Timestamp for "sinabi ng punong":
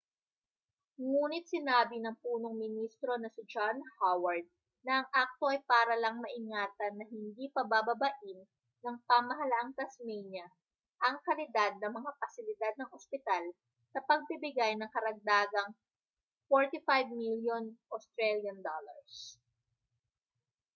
1.53-2.55